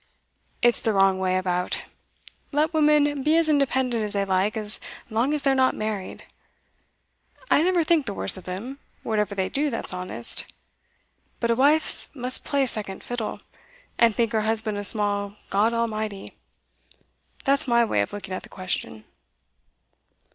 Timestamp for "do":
9.47-9.69